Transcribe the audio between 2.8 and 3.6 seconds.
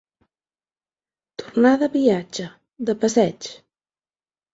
de passeig.